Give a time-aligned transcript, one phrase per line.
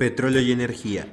[0.00, 1.06] Petróleo y Energía.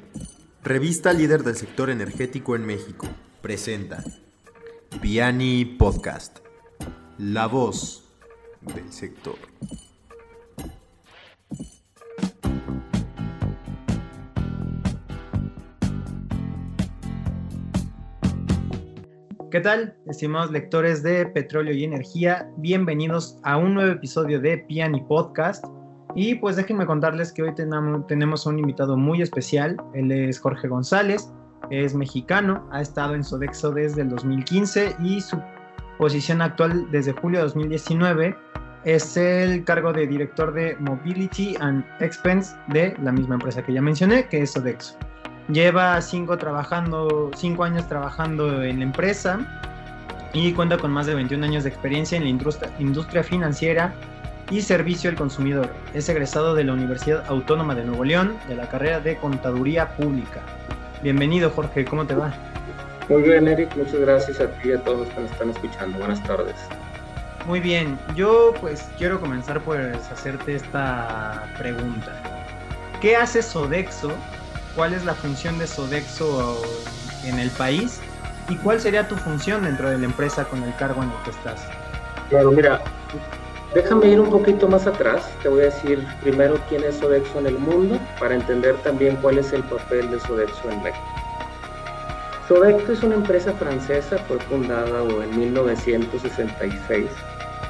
[0.64, 3.06] Revista líder del sector energético en México.
[3.42, 4.02] Presenta
[5.02, 6.38] Piani Podcast.
[7.18, 8.10] La voz
[8.62, 9.36] del sector.
[19.52, 22.50] ¿Qué tal, estimados lectores de Petróleo y Energía?
[22.56, 25.66] Bienvenidos a un nuevo episodio de Piani Podcast.
[26.16, 29.77] Y pues déjenme contarles que hoy tenemos un invitado muy especial.
[29.94, 31.31] Él es Jorge González,
[31.70, 35.40] es mexicano, ha estado en Sodexo desde el 2015 y su
[35.98, 38.36] posición actual desde julio de 2019
[38.84, 43.81] es el cargo de director de Mobility and Expense de la misma empresa que ya
[43.81, 44.95] mencioné, que es Sodexo.
[45.50, 49.39] Lleva cinco, trabajando, cinco años trabajando en la empresa
[50.34, 52.30] y cuenta con más de 21 años de experiencia en la
[52.80, 53.94] industria financiera
[54.50, 55.70] y servicio al consumidor.
[55.94, 60.42] Es egresado de la Universidad Autónoma de Nuevo León de la carrera de Contaduría Pública.
[61.02, 62.34] Bienvenido Jorge, ¿cómo te va?
[63.09, 65.98] Muy bien Eric, muchas gracias a ti y a todos los que nos están escuchando.
[66.00, 66.56] Buenas tardes.
[67.45, 72.11] Muy bien, yo pues quiero comenzar por hacerte esta pregunta.
[73.00, 74.11] ¿Qué hace Sodexo
[74.76, 76.61] cuál es la función de Sodexo
[77.26, 78.00] en el país
[78.50, 81.32] y cuál sería tu función dentro de la empresa con el cargo en el que
[81.32, 81.67] estás.
[82.30, 82.82] Claro, mira,
[83.73, 85.30] déjame ir un poquito más atrás.
[85.42, 89.38] Te voy a decir primero quién es Sodexo en el mundo para entender también cuál
[89.38, 91.06] es el papel de Sodexo en México.
[92.48, 97.10] Sodexo es una empresa francesa, fue fundada en 1966.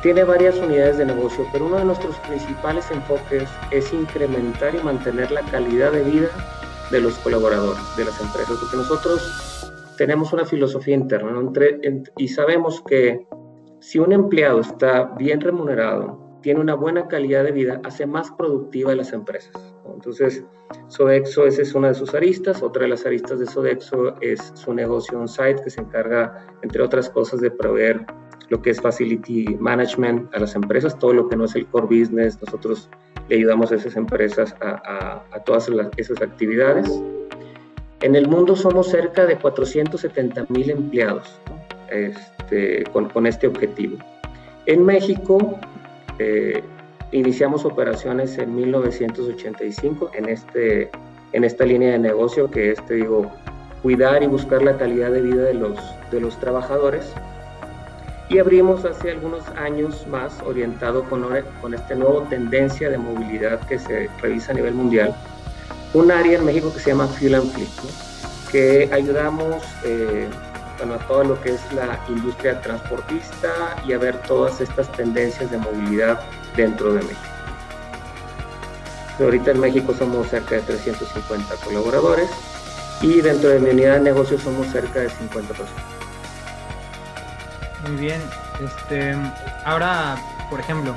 [0.04, 5.32] Tiene varias unidades de negocio, pero uno de nuestros principales enfoques es incrementar y mantener
[5.32, 6.30] la calidad de vida
[6.92, 11.32] de los colaboradores de las empresas, porque nosotros tenemos una filosofía interna
[12.18, 13.26] y sabemos que
[13.88, 18.94] si un empleado está bien remunerado, tiene una buena calidad de vida, hace más productiva
[18.94, 19.54] las empresas.
[19.94, 20.44] Entonces,
[20.90, 22.62] Sodexo esa es una de sus aristas.
[22.62, 27.10] Otra de las aristas de Sodexo es su negocio on-site, que se encarga, entre otras
[27.10, 28.06] cosas, de proveer
[28.50, 31.86] lo que es facility management a las empresas, todo lo que no es el core
[31.86, 32.38] business.
[32.42, 32.90] Nosotros
[33.30, 36.92] le ayudamos a esas empresas a, todas esas actividades.
[38.02, 41.40] En el mundo somos cerca de 470 mil empleados
[41.92, 43.98] este, con, este objetivo.
[44.66, 45.60] En México
[46.20, 46.64] eh,
[47.12, 50.90] iniciamos operaciones en 1985 en, este,
[51.32, 53.32] en esta línea de negocio que es, te digo,
[53.82, 55.80] cuidar y buscar la calidad de vida de los,
[56.12, 57.14] de los trabajadores
[58.30, 61.26] y abrimos hace algunos años más orientado con,
[61.62, 65.16] con esta nueva tendencia de movilidad que se revisa a nivel mundial,
[65.94, 67.70] un área en México que se llama Fuel and Fleet,
[68.52, 70.28] que ayudamos eh,
[70.80, 75.58] a todo lo que es la industria transportista y a ver todas estas tendencias de
[75.58, 76.22] movilidad
[76.56, 77.22] dentro de México.
[79.20, 82.30] Ahorita en México somos cerca de 350 colaboradores
[83.02, 85.84] y dentro de mi unidad de negocio somos cerca de 50 personas.
[87.88, 88.22] Muy bien.
[88.64, 89.16] Este,
[89.66, 90.18] ahora,
[90.50, 90.96] por ejemplo,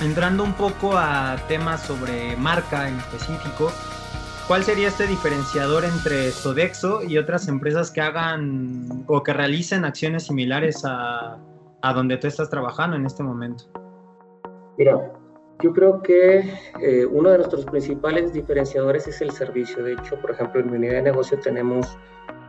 [0.00, 3.72] entrando un poco a temas sobre marca en específico,
[4.48, 10.24] ¿cuál sería este diferenciador entre Sodexo y otras empresas que hagan o que realicen acciones
[10.24, 11.38] similares a,
[11.82, 13.64] a donde tú estás trabajando en este momento?
[14.78, 15.12] Mira,
[15.62, 16.50] yo creo que
[16.80, 19.84] eh, uno de nuestros principales diferenciadores es el servicio.
[19.84, 21.98] De hecho, por ejemplo, en mi unidad de negocio tenemos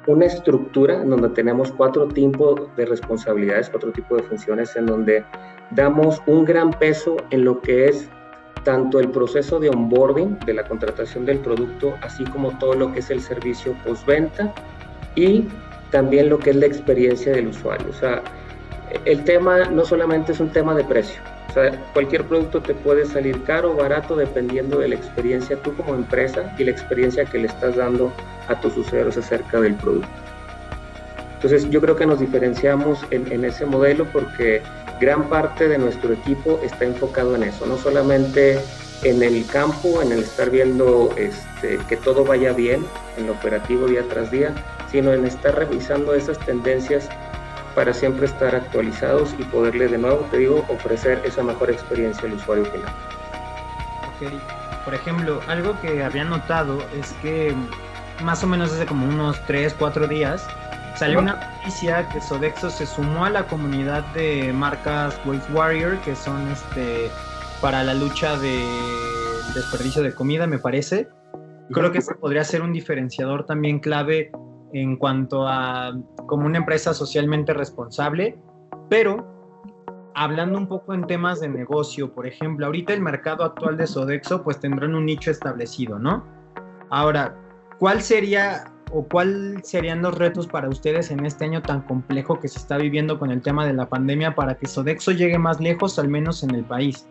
[0.07, 5.25] una estructura en donde tenemos cuatro tipos de responsabilidades, cuatro tipos de funciones, en donde
[5.71, 8.09] damos un gran peso en lo que es
[8.64, 13.00] tanto el proceso de onboarding de la contratación del producto, así como todo lo que
[13.00, 14.53] es el servicio postventa
[15.16, 15.46] y
[15.92, 17.88] también lo que es la experiencia del usuario.
[17.90, 18.22] O sea,
[19.06, 23.06] el tema no solamente es un tema de precio, o sea, cualquier producto te puede
[23.06, 27.40] salir caro o barato dependiendo de la experiencia tú como empresa y la experiencia que
[27.40, 28.14] le estás dando
[28.47, 30.08] a tus usuarios acerca del producto.
[31.36, 34.62] Entonces yo creo que nos diferenciamos en, ese modelo porque
[34.99, 38.59] gran parte de nuestro equipo está enfocado en eso, no solamente
[39.03, 42.85] en el campo, en el estar viendo este, que todo vaya bien
[43.17, 44.53] en lo operativo día tras día,
[44.91, 47.07] sino en estar revisando esas tendencias
[47.75, 52.34] para siempre estar actualizados y poderle de nuevo, te digo, ofrecer esa mejor experiencia al
[52.34, 52.93] usuario final.
[54.17, 57.55] Ok, por ejemplo, algo que había notado es que
[58.22, 60.45] más o menos hace como unos 3, 4 días
[60.99, 66.13] salió una noticia que Sodexo se sumó a la comunidad de marcas Waste Warrior que
[66.13, 67.09] son este
[67.61, 68.61] para la lucha de
[69.55, 71.07] desperdicio de comida, me parece.
[71.72, 74.29] Creo que ese podría ser un diferenciador también clave
[74.73, 75.93] en cuanto a
[76.28, 78.37] como una empresa socialmente responsable,
[78.90, 79.25] pero
[80.16, 84.43] hablando un poco en temas de negocio, por ejemplo, ahorita el mercado actual de Sodexo
[84.43, 86.25] pues tendrán un nicho establecido, ¿no?
[86.90, 87.37] Ahora,
[87.78, 92.47] ¿cuál sería o cuál serían los retos para ustedes en este año tan complejo que
[92.47, 96.00] se está viviendo con el tema de la pandemia para que Sodexo llegue más lejos,
[96.00, 97.08] al menos en el país?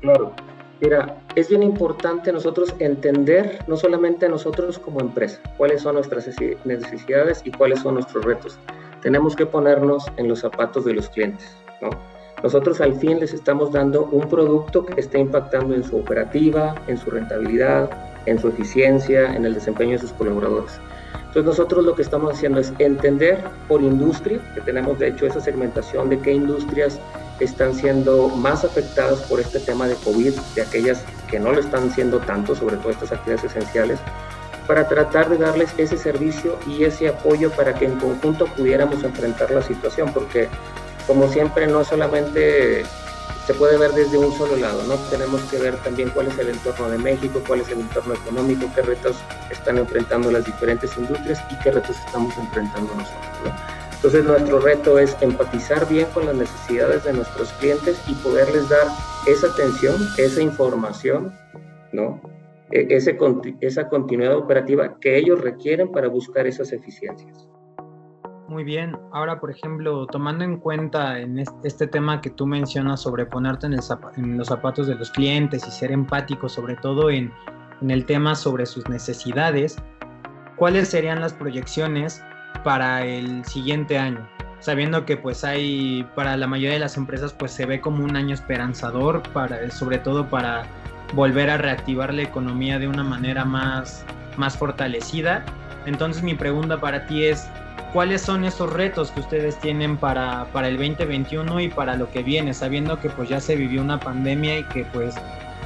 [0.00, 0.32] Claro,
[0.80, 6.28] mira, es bien importante nosotros entender, no solamente nosotros como empresa, cuáles son nuestras
[6.64, 8.58] necesidades y cuáles son nuestros retos.
[9.02, 11.90] Tenemos que ponernos en los zapatos de los clientes, ¿no?
[12.42, 16.96] Nosotros al fin les estamos dando un producto que esté impactando en su operativa, en
[16.96, 17.90] su rentabilidad,
[18.26, 20.80] en su eficiencia, en el desempeño de sus colaboradores.
[21.14, 23.38] Entonces nosotros lo que estamos haciendo es entender
[23.68, 26.98] por industria, que tenemos de hecho esa segmentación de qué industrias
[27.38, 31.90] están siendo más afectadas por este tema de COVID, de aquellas que no lo están
[31.92, 34.00] siendo tanto, sobre todo estas actividades esenciales,
[34.66, 39.50] para tratar de darles ese servicio y ese apoyo para que en conjunto pudiéramos enfrentar
[39.52, 40.48] la situación, porque
[41.06, 42.84] como siempre no solamente
[43.50, 44.94] se puede ver desde un solo lado, ¿no?
[45.10, 48.70] Tenemos que ver también cuál es el entorno de México, cuál es el entorno económico,
[48.76, 49.16] qué retos
[49.50, 53.52] están enfrentando las diferentes industrias y qué retos estamos enfrentando nosotros,
[53.96, 58.86] Entonces nuestro reto es empatizar bien con las necesidades de nuestros clientes y poderles dar
[59.26, 61.32] esa atención, esa información,
[61.92, 62.20] ¿no?
[62.70, 62.86] E,
[63.60, 67.48] esa continuidad operativa que ellos requieren para buscar esas eficiencias.
[68.50, 68.98] Muy bien.
[69.12, 73.76] Ahora, por ejemplo, tomando en cuenta en este tema que tú mencionas sobre ponerte en,
[74.36, 77.32] los zapatos de los clientes y ser empático, sobre todo en,
[77.88, 79.76] el tema sobre sus necesidades,
[80.56, 82.24] ¿cuáles serían las proyecciones
[82.64, 84.28] para el siguiente año?
[84.58, 88.16] Sabiendo que pues hay, para la mayoría de las empresas, pues se ve como un
[88.16, 90.64] año esperanzador, para, sobre todo para
[91.14, 94.04] volver a reactivar la economía de una manera más,
[94.36, 95.44] más fortalecida.
[95.86, 97.48] Entonces mi pregunta para ti es,
[97.92, 102.22] cuáles son esos retos que ustedes tienen para, para el 2021 y para lo que
[102.22, 105.14] viene, sabiendo que pues ya se vivió una pandemia y que pues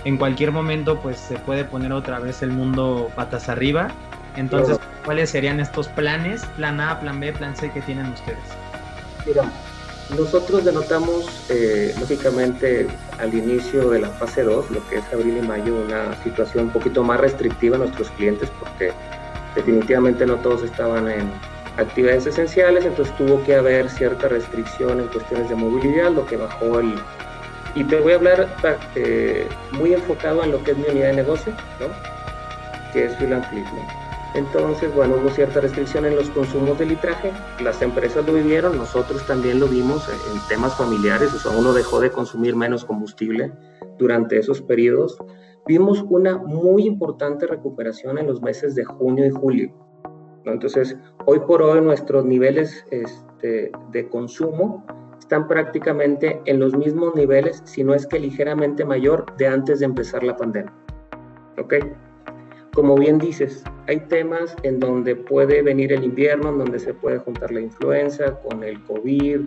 [0.04, 3.88] en cualquier momento pues se puede poner otra vez el mundo patas arriba.
[4.36, 8.38] Entonces, ¿cuáles serían estos planes, plan A, plan B, plan C que tienen ustedes?
[9.24, 9.44] Mira,
[10.18, 12.88] nosotros denotamos, eh, lógicamente,
[13.18, 16.70] al inicio de la fase 2, lo que es abril y mayo, una situación un
[16.70, 18.92] poquito más restrictiva a nuestros clientes porque
[19.54, 21.30] definitivamente no todos estaban en,
[21.76, 26.80] actividades esenciales, entonces tuvo que haber cierta restricción en cuestiones de movilidad, lo que bajó
[26.80, 26.94] el...
[27.74, 28.48] Y te voy a hablar
[28.94, 31.86] eh, muy enfocado en lo que es mi unidad de negocio, ¿no?
[32.92, 33.34] que es Fill
[34.34, 39.26] Entonces, bueno, hubo cierta restricción en los consumos de litraje, las empresas lo vivieron, nosotros
[39.26, 43.50] también lo vimos en temas familiares, o sea, uno dejó de consumir menos combustible
[43.98, 45.18] durante esos periodos.
[45.66, 49.83] Vimos una muy importante recuperación en los meses de junio y julio
[50.52, 54.84] entonces, hoy por hoy nuestros niveles este, de consumo
[55.18, 59.86] están prácticamente en los mismos niveles, si no es que ligeramente mayor, de antes de
[59.86, 60.72] empezar la pandemia.
[61.58, 61.74] ¿Ok?
[62.74, 67.18] Como bien dices, hay temas en donde puede venir el invierno, en donde se puede
[67.18, 69.40] juntar la influenza con el COVID,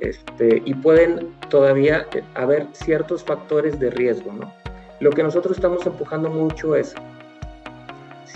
[0.00, 4.52] este, y pueden todavía haber ciertos factores de riesgo, ¿no?
[5.00, 6.94] Lo que nosotros estamos empujando mucho es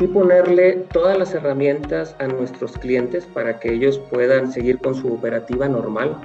[0.00, 5.12] sí ponerle todas las herramientas a nuestros clientes para que ellos puedan seguir con su
[5.12, 6.17] operativa normal,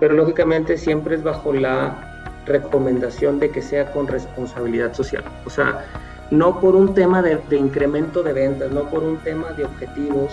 [0.00, 5.22] pero lógicamente siempre es bajo la recomendación de que sea con responsabilidad social.
[5.44, 5.84] O sea,
[6.30, 10.32] no por un tema de, incremento de ventas, no por un tema de objetivos.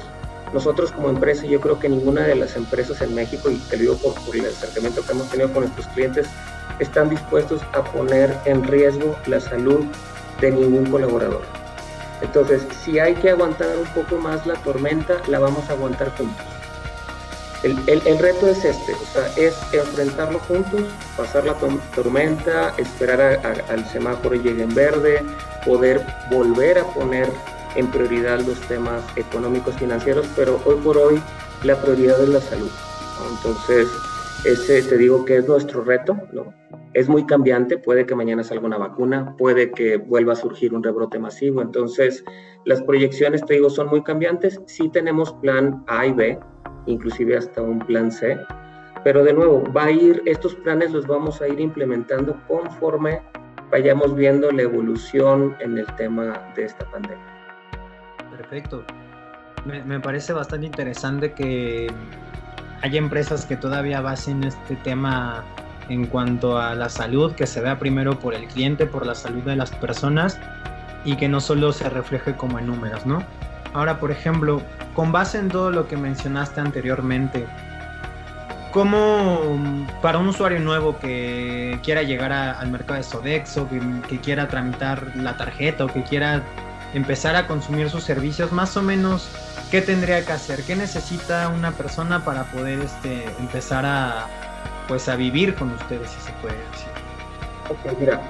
[0.53, 3.97] Nosotros como empresa, yo creo que ninguna de las empresas en México, y te digo
[3.97, 6.25] por, por el acercamiento que hemos tenido con nuestros clientes,
[6.79, 9.83] están dispuestos a poner en riesgo la salud
[10.39, 11.60] de ningún colaborador.
[12.21, 16.45] Entonces, si hay que aguantar un poco más la tormenta, la vamos a aguantar juntos.
[17.63, 20.81] El, reto es este, o sea, es enfrentarlo juntos,
[21.15, 21.55] pasar la
[21.93, 25.23] tormenta, esperar al semáforo llegue en verde,
[25.63, 27.31] poder volver a poner
[27.75, 31.21] en prioridad los temas económicos financieros, pero hoy por hoy
[31.61, 32.71] la prioridad es la salud.
[33.29, 33.87] Entonces,
[34.43, 36.53] ese te digo que es nuestro reto, ¿no?
[36.93, 40.83] Es muy cambiante, puede que mañana salga una vacuna, puede que vuelva a surgir un
[40.83, 42.23] rebrote masivo, entonces
[42.65, 44.59] las proyecciones, te digo, son muy cambiantes.
[44.65, 46.39] Sí tenemos plan A y B,
[46.87, 48.37] inclusive hasta un plan C,
[49.03, 53.21] pero de nuevo, va a ir, estos planes los vamos a ir implementando conforme
[53.71, 57.25] vayamos viendo la evolución en el tema de esta pandemia.
[58.35, 58.83] Perfecto.
[59.65, 61.87] Me, me parece bastante interesante que
[62.81, 65.43] hay empresas que todavía basen este tema
[65.89, 69.43] en cuanto a la salud, que se vea primero por el cliente, por la salud
[69.43, 70.39] de las personas
[71.03, 73.23] y que no solo se refleje como en números, ¿no?
[73.73, 74.61] Ahora, por ejemplo,
[74.95, 77.45] con base en todo lo que mencionaste anteriormente,
[78.71, 79.39] ¿cómo
[80.01, 85.11] para un usuario nuevo que quiera llegar al mercado de Sodexo, que, que, quiera tramitar
[85.15, 86.43] la tarjeta o que quiera
[86.93, 89.29] empezar a consumir sus servicios, más o menos,
[89.69, 90.63] ¿qué tendría que hacer?
[90.63, 94.27] ¿Qué necesita una persona para poder este, empezar a,
[94.87, 96.91] pues, a vivir con ustedes, si se puede decir?
[97.69, 98.21] Ok, mira,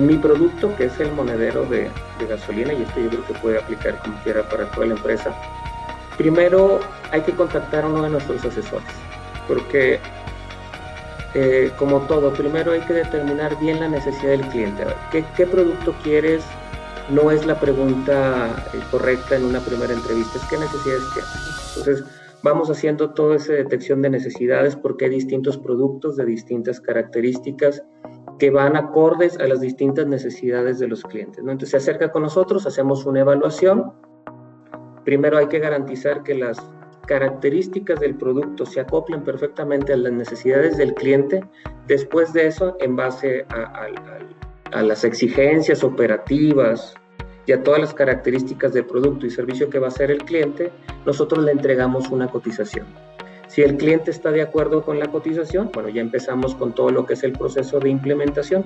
[0.00, 3.58] mi producto, que es el monedero de, de, gasolina, y esto yo creo que puede
[3.58, 5.34] aplicar como quiera para toda la empresa,
[6.16, 6.80] primero
[7.12, 8.88] hay que contactar a uno de nuestros asesores,
[9.46, 10.00] porque
[11.34, 14.86] eh, como todo, primero hay que determinar bien la necesidad del cliente.
[15.12, 16.42] ¿qué, ¿qué, producto quieres?
[17.10, 21.76] No es la pregunta eh, correcta en una primera entrevista, es qué necesidades tienes.
[21.76, 22.04] Entonces,
[22.42, 27.82] vamos haciendo toda esa detección de necesidades porque hay distintos productos de distintas características
[28.38, 31.42] que van acordes a las distintas necesidades de los clientes.
[31.44, 31.52] ¿no?
[31.52, 33.92] Entonces, se acerca con nosotros, hacemos una evaluación.
[35.04, 36.58] Primero hay que garantizar que las
[37.06, 41.44] características del producto se acoplen perfectamente a las necesidades del cliente,
[41.86, 43.88] después de eso, en base a, a,
[44.72, 46.94] a, las exigencias operativas
[47.46, 50.72] y a todas las características del producto y servicio que va a hacer el cliente,
[51.04, 52.86] nosotros le entregamos una cotización.
[53.48, 57.06] Si el cliente está de acuerdo con la cotización, bueno, ya empezamos con todo lo
[57.06, 58.64] que es el proceso de implementación.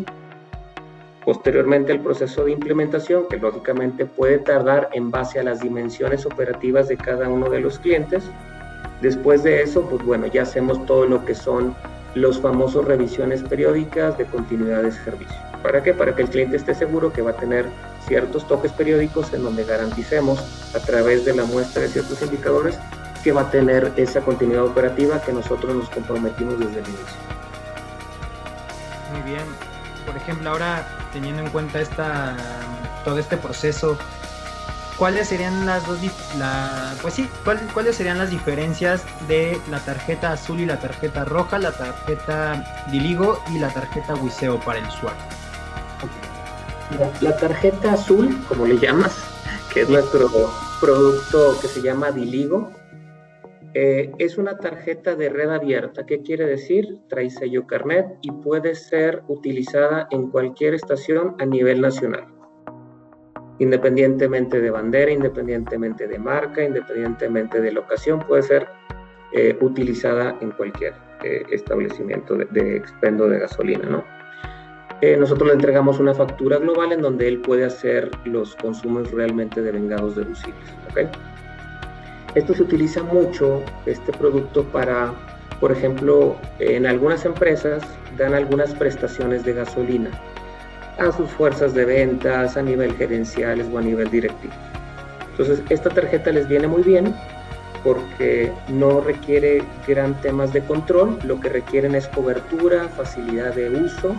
[1.24, 6.88] Posteriormente el proceso de implementación, que lógicamente puede tardar en base a las dimensiones operativas
[6.88, 8.24] de cada uno de los clientes.
[9.02, 11.74] Después de eso, pues bueno, ya hacemos todo lo que son
[12.14, 15.49] los famosos revisiones periódicas de continuidad de servicio.
[15.62, 15.92] ¿Para qué?
[15.92, 17.66] Para que el cliente esté seguro que va a tener
[18.06, 20.40] ciertos toques periódicos en donde garanticemos
[20.74, 22.78] a través de la muestra de ciertos indicadores
[23.22, 27.16] que va a tener esa continuidad operativa que nosotros nos comprometimos desde el inicio.
[29.12, 29.44] Muy bien.
[30.06, 32.36] Por ejemplo, ahora teniendo en cuenta esta,
[33.04, 33.98] todo este proceso,
[34.96, 35.98] ¿cuáles serían las dos,
[37.02, 41.58] pues sí, ¿cuál, cuáles serían las diferencias de la tarjeta azul y la tarjeta roja,
[41.58, 45.39] la tarjeta Diligo y la tarjeta Wiseo para el usuario?
[46.98, 49.16] La, la tarjeta azul, como le llamas,
[49.72, 50.28] que es nuestro
[50.80, 52.70] producto que se llama Diligo,
[53.72, 56.04] eh, es una tarjeta de red abierta.
[56.04, 56.98] ¿Qué quiere decir?
[57.08, 62.26] Trae sello carnet y puede ser utilizada en cualquier estación a nivel nacional.
[63.60, 68.66] Independientemente de bandera, independientemente de marca, independientemente de locación, puede ser
[69.32, 73.88] eh, utilizada en cualquier eh, establecimiento de, de, expendo de gasolina.
[73.88, 74.04] ¿no?
[75.02, 79.62] Eh, nosotros le entregamos una factura global en donde él puede hacer los consumos realmente
[79.62, 80.62] devengados deducibles.
[80.90, 81.08] ¿okay?
[82.34, 85.14] Esto se utiliza mucho, este producto, para,
[85.58, 87.82] por ejemplo, en algunas empresas
[88.18, 90.10] dan algunas prestaciones de gasolina
[90.98, 94.52] a sus fuerzas de ventas, a nivel gerenciales o a nivel directivo.
[95.30, 97.14] Entonces, esta tarjeta les viene muy bien
[97.82, 104.14] porque no requiere gran temas de control, lo que requieren es cobertura, facilidad de uso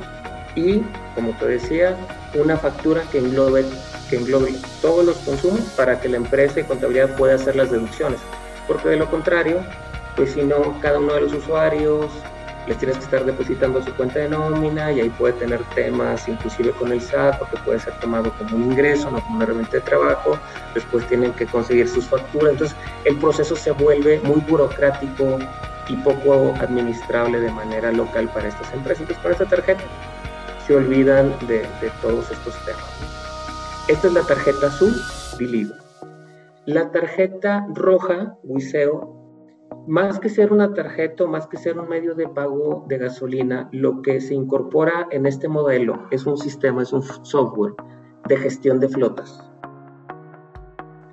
[0.55, 0.81] y,
[1.15, 1.95] como te decía,
[2.33, 3.65] una factura que englobe
[4.09, 8.19] que englobe todos los consumos para que la empresa de contabilidad pueda hacer las deducciones.
[8.67, 9.63] Porque de lo contrario,
[10.17, 12.07] pues si no, cada uno de los usuarios
[12.67, 16.71] les tienes que estar depositando su cuenta de nómina y ahí puede tener temas inclusive
[16.71, 19.81] con el SAT porque puede ser tomado como un ingreso, no como una herramienta de
[19.81, 20.37] trabajo,
[20.75, 25.39] después tienen que conseguir sus facturas, entonces el proceso se vuelve muy burocrático
[25.87, 29.01] y poco administrable de manera local para estas empresas.
[29.01, 29.83] Entonces con esta tarjeta
[30.71, 31.67] se olvidan de,
[32.01, 33.85] todos estos temas.
[33.89, 34.93] Esta es la tarjeta azul,
[35.37, 35.73] Diligo.
[36.65, 42.29] La tarjeta roja, Wiseo, más que ser una tarjeta, más que ser un medio de
[42.29, 47.03] pago de gasolina, lo que se incorpora en este modelo es un sistema, es un
[47.03, 47.73] software
[48.29, 49.43] de gestión de flotas.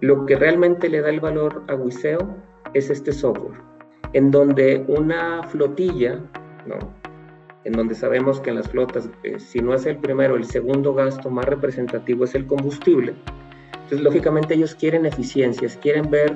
[0.01, 2.37] Lo que realmente le da el valor a Wiseo
[2.75, 3.61] es este software,
[4.13, 6.23] en donde una flotilla,
[6.65, 7.08] ¿no?
[7.69, 10.95] En donde sabemos que en las flotas, eh, si no es el primero, el segundo
[10.95, 13.13] gasto más representativo es el combustible.
[13.75, 16.33] Entonces, lógicamente ellos quieren eficiencias, quieren ver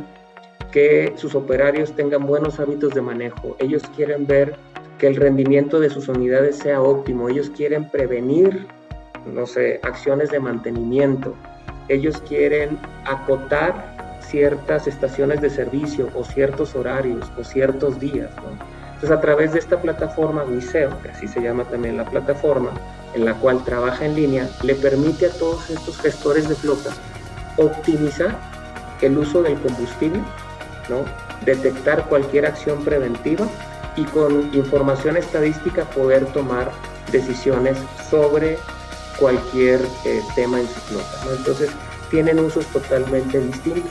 [0.72, 4.56] que sus operarios tengan buenos hábitos de manejo, ellos quieren ver
[4.98, 8.66] que el rendimiento de sus unidades sea óptimo, ellos quieren prevenir,
[9.32, 11.34] no sé, acciones de mantenimiento,
[11.88, 18.81] ellos quieren acotar ciertas estaciones de servicio o ciertos horarios o ciertos días, ¿no?
[19.02, 22.70] Entonces, a través de esta plataforma Wiseo, que así se llama también la plataforma,
[23.14, 26.90] en la cual trabaja en línea, le permite a todos estos gestores de flota
[27.56, 28.38] optimizar
[29.00, 30.20] el uso del combustible,
[31.44, 33.44] detectar cualquier acción preventiva
[33.96, 36.70] y con información estadística poder tomar
[37.10, 37.78] decisiones
[38.08, 38.56] sobre
[39.18, 41.34] cualquier eh, tema en su flota.
[41.36, 41.70] Entonces,
[42.08, 43.90] tienen usos totalmente distintos.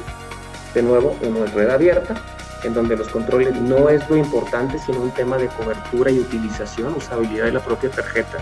[0.73, 2.15] De nuevo, uno es red abierta,
[2.63, 6.93] en donde los controles no es lo importante, sino un tema de cobertura y utilización,
[6.95, 8.39] usabilidad de la propia tarjeta.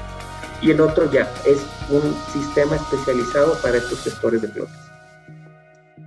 [0.61, 2.01] Y el otro ya es un
[2.33, 4.89] sistema especializado para estos gestores de flotas.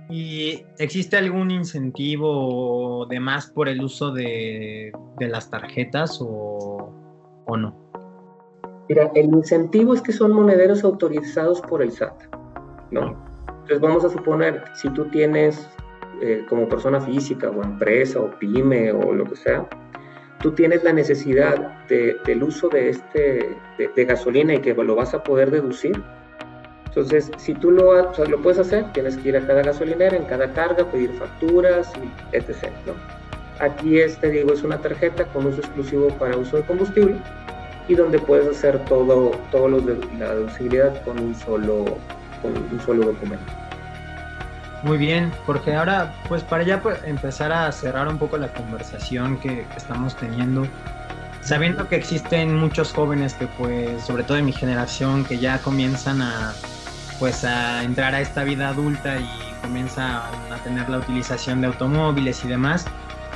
[0.09, 6.93] ¿Y existe algún incentivo de más por el uso de, las tarjetas o,
[7.47, 7.75] no?
[8.89, 12.13] Mira, el incentivo es que son monederos autorizados por el SAT,
[12.91, 13.17] ¿no?
[13.47, 15.67] Entonces vamos a suponer, si tú tienes
[16.25, 19.67] eh, como persona física o empresa o pyme o lo que sea,
[20.39, 25.21] tú tienes la necesidad del uso de, este, de, gasolina y que lo vas a
[25.21, 26.01] poder deducir,
[26.85, 30.53] entonces, si tú lo, lo puedes hacer, tienes que ir a cada gasolinera, en cada
[30.53, 31.91] carga, pedir facturas,
[32.31, 32.71] etc.
[32.85, 32.93] ¿no?
[33.59, 37.15] Aquí, es, te digo, es una tarjeta con uso exclusivo para uso de combustible
[37.89, 41.83] y donde puedes hacer todo, todo lo de la deducibilidad con un solo,
[42.41, 43.62] con un solo documento.
[44.83, 49.37] Muy bien, porque ahora, pues para ya pues, empezar a cerrar un poco la conversación
[49.37, 50.67] que estamos teniendo,
[51.41, 56.21] sabiendo que existen muchos jóvenes que pues, sobre todo de mi generación, que ya comienzan
[56.21, 56.53] a
[57.17, 59.29] pues a entrar a esta vida adulta y
[59.61, 62.85] comienza a tener la utilización de automóviles y demás,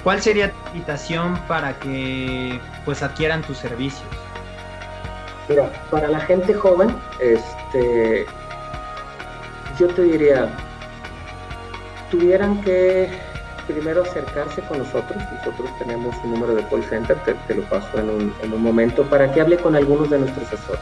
[0.03, 4.09] ¿cuál sería tu invitación para que pues adquieran tus servicios?
[5.47, 8.25] Mira, para la gente joven, este,
[9.79, 10.49] yo te diría,
[12.09, 13.09] tuvieran que
[13.67, 15.21] primero acercarse con nosotros.
[15.33, 19.03] Nosotros tenemos un número de call center, te, lo paso en un, en un, momento,
[19.03, 20.79] para que hable con algunos de nuestros asesores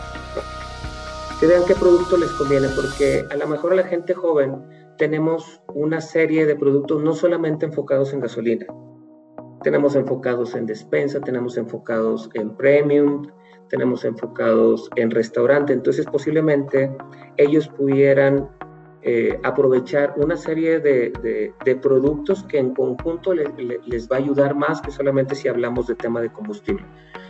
[1.39, 4.55] que vean qué producto les conviene, porque a lo mejor a la gente joven
[4.98, 8.65] tenemos una serie de productos no solamente enfocados en gasolina,
[9.62, 13.27] tenemos enfocados en despensa, tenemos enfocados en premium,
[13.70, 16.96] tenemos enfocados en restaurante, entonces posiblemente
[17.36, 18.50] ellos pudieran
[19.07, 24.81] eh, aprovechar una serie de, de, productos que en conjunto les va a ayudar más
[24.81, 26.83] que solamente si hablamos de tema de combustible.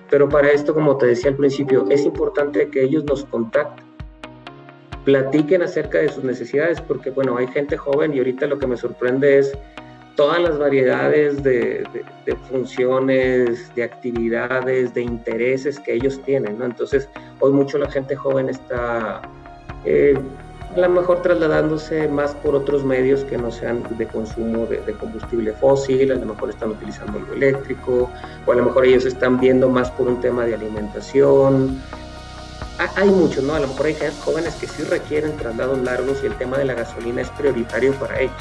[0.10, 3.86] Pero para esto, como te decía al principio, es importante que ellos nos contacten
[5.06, 8.76] platiquen acerca de sus necesidades, porque bueno, hay gente joven y ahorita lo que me
[8.76, 9.58] sorprende es
[10.16, 11.86] todas las variedades de,
[12.50, 16.66] funciones, de actividades, de intereses que ellos tienen, ¿no?
[16.66, 17.08] Entonces,
[17.40, 19.22] hoy mucho la gente joven está
[19.86, 20.18] eh,
[20.76, 25.54] a lo mejor trasladándose más por otros medios que no sean de consumo de, combustible
[25.54, 28.12] fósil, a lo mejor están utilizando lo eléctrico,
[28.46, 31.82] o a lo mejor ellos están viendo más por un tema de alimentación,
[32.78, 33.54] hay muchos, ¿no?
[33.54, 36.74] A lo mejor hay jóvenes que sí requieren traslados largos y el tema de la
[36.74, 38.36] gasolina es prioritario para ellos.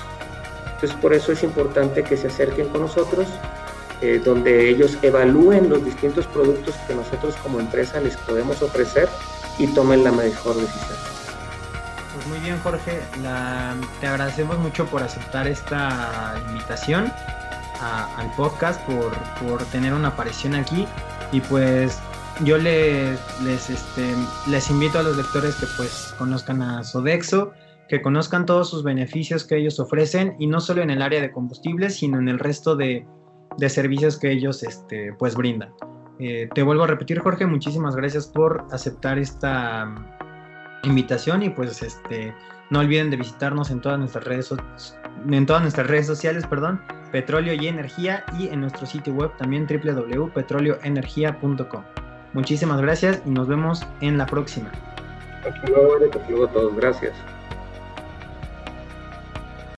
[0.74, 3.28] Entonces, por eso es importante que se acerquen con nosotros,
[4.00, 9.08] eh, donde ellos evalúen los distintos productos que nosotros como empresa les podemos ofrecer
[9.58, 11.03] y tomen la mejor decisión.
[12.28, 13.00] Muy bien, Jorge.
[14.00, 17.12] te agradecemos mucho por aceptar esta invitación
[17.80, 20.86] al podcast, por, por tener una aparición aquí.
[21.32, 22.00] Y pues
[22.44, 24.14] yo les, les, este,
[24.48, 27.52] les invito a los lectores que pues conozcan a Sodexo,
[27.88, 31.30] que conozcan todos sus beneficios que ellos ofrecen y no solo en el área de
[31.30, 33.06] combustibles, sino en el resto de,
[33.58, 35.72] de servicios que ellos este, pues brindan.
[36.18, 39.92] Eh, te vuelvo a repetir, Jorge, muchísimas gracias por aceptar esta
[40.86, 42.32] invitación y pues este,
[42.70, 44.54] no olviden de visitarnos en todas nuestras redes,
[45.30, 49.66] en todas nuestras redes sociales, perdón, Petróleo y Energía y en nuestro sitio web también
[49.66, 51.84] www.petroleoenergia.com.
[52.32, 54.72] Muchísimas gracias y nos vemos en la próxima.
[55.46, 56.74] Hasta luego, hasta luego a todos.
[56.74, 57.12] Gracias.